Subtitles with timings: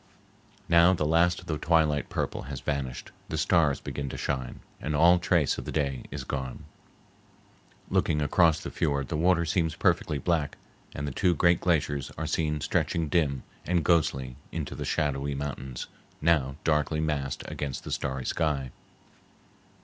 [0.67, 4.95] Now the last of the twilight purple has vanished, the stars begin to shine, and
[4.95, 6.63] all trace of the day is gone.
[7.87, 10.57] Looking across the fiord the water seems perfectly black,
[10.95, 15.85] and the two great glaciers are seen stretching dim and ghostly into the shadowy mountains
[16.19, 18.71] now darkly massed against the starry sky.